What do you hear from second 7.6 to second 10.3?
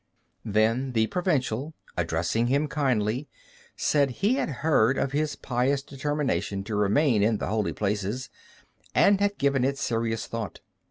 places, and had given it serious